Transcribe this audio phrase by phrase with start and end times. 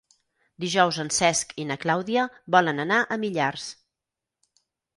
[0.63, 2.25] Dijous en Cesc i na Clàudia
[2.57, 3.69] volen anar a Millars.